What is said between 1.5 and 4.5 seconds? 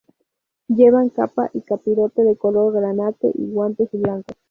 y capirote de color granate y guantes blancos.